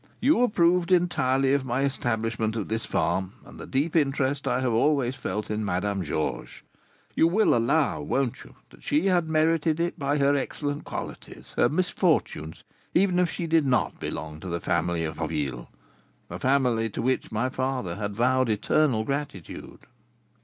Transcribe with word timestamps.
You 0.19 0.41
approved 0.41 0.91
entirely 0.91 1.53
of 1.53 1.63
my 1.63 1.81
establishment 1.83 2.55
of 2.55 2.69
this 2.69 2.87
farm, 2.87 3.33
and 3.45 3.59
the 3.59 3.67
deep 3.67 3.95
interest 3.95 4.47
I 4.47 4.59
have 4.61 4.73
always 4.73 5.15
felt 5.15 5.51
in 5.51 5.63
Madame 5.63 6.03
Georges. 6.03 6.63
You 7.15 7.27
will 7.27 7.53
allow, 7.55 8.01
won't 8.01 8.43
you, 8.43 8.55
that 8.71 8.81
she 8.81 9.05
had 9.05 9.29
merited 9.29 9.79
it 9.79 9.99
by 9.99 10.17
her 10.17 10.35
excellent 10.35 10.85
qualities, 10.85 11.53
her 11.55 11.69
misfortunes, 11.69 12.63
even 12.95 13.19
if 13.19 13.29
she 13.29 13.45
did 13.45 13.67
not 13.67 13.99
belong 13.99 14.39
to 14.39 14.47
the 14.49 14.59
family 14.59 15.03
of 15.03 15.19
Harville, 15.19 15.69
a 16.31 16.39
family 16.39 16.89
to 16.89 17.01
which 17.03 17.31
my 17.31 17.49
father 17.49 17.97
had 17.97 18.15
vowed 18.15 18.49
eternal 18.49 19.03
gratitude." 19.03 19.81